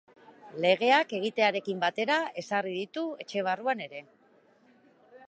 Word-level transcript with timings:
Legeak 0.63 1.13
egitearekin 1.17 1.83
batera 1.83 2.17
ezarri 2.45 2.73
ditu 2.79 3.05
etxe 3.27 3.47
barruan 3.49 3.85
ere. 3.89 4.03